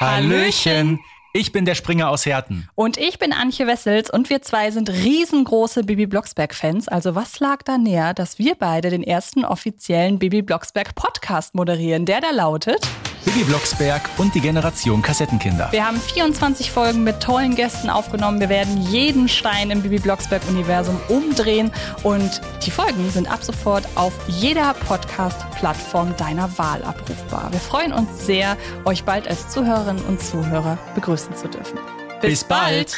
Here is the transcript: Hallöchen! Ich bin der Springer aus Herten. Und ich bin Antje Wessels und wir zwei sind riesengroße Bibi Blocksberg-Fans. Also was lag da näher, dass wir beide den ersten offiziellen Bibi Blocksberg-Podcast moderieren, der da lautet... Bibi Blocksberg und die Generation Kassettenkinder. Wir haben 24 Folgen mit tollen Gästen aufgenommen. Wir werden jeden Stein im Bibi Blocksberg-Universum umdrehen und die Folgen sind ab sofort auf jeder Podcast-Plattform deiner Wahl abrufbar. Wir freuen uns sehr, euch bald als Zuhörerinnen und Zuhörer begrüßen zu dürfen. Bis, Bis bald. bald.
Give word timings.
Hallöchen! 0.00 1.00
Ich 1.34 1.52
bin 1.52 1.66
der 1.66 1.74
Springer 1.74 2.08
aus 2.08 2.24
Herten. 2.24 2.66
Und 2.74 2.96
ich 2.96 3.18
bin 3.18 3.34
Antje 3.34 3.66
Wessels 3.66 4.08
und 4.08 4.30
wir 4.30 4.40
zwei 4.40 4.70
sind 4.70 4.88
riesengroße 4.88 5.84
Bibi 5.84 6.06
Blocksberg-Fans. 6.06 6.88
Also 6.88 7.14
was 7.14 7.38
lag 7.38 7.62
da 7.64 7.76
näher, 7.76 8.14
dass 8.14 8.38
wir 8.38 8.54
beide 8.54 8.88
den 8.88 9.02
ersten 9.02 9.44
offiziellen 9.44 10.18
Bibi 10.18 10.40
Blocksberg-Podcast 10.40 11.54
moderieren, 11.54 12.06
der 12.06 12.22
da 12.22 12.30
lautet... 12.30 12.88
Bibi 13.24 13.44
Blocksberg 13.44 14.02
und 14.16 14.34
die 14.34 14.40
Generation 14.40 15.02
Kassettenkinder. 15.02 15.68
Wir 15.72 15.86
haben 15.86 16.00
24 16.00 16.70
Folgen 16.70 17.04
mit 17.04 17.20
tollen 17.20 17.54
Gästen 17.54 17.90
aufgenommen. 17.90 18.40
Wir 18.40 18.48
werden 18.48 18.80
jeden 18.82 19.28
Stein 19.28 19.70
im 19.70 19.82
Bibi 19.82 19.98
Blocksberg-Universum 19.98 20.98
umdrehen 21.08 21.70
und 22.02 22.40
die 22.64 22.70
Folgen 22.70 23.10
sind 23.10 23.30
ab 23.30 23.42
sofort 23.42 23.86
auf 23.94 24.12
jeder 24.26 24.74
Podcast-Plattform 24.74 26.16
deiner 26.16 26.56
Wahl 26.58 26.82
abrufbar. 26.82 27.52
Wir 27.52 27.60
freuen 27.60 27.92
uns 27.92 28.26
sehr, 28.26 28.56
euch 28.84 29.04
bald 29.04 29.28
als 29.28 29.48
Zuhörerinnen 29.50 30.02
und 30.04 30.22
Zuhörer 30.22 30.78
begrüßen 30.94 31.36
zu 31.36 31.48
dürfen. 31.48 31.78
Bis, 32.20 32.30
Bis 32.30 32.44
bald. 32.44 32.90
bald. 32.90 32.96